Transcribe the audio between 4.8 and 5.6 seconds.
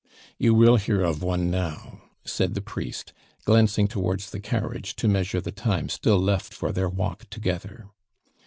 to measure the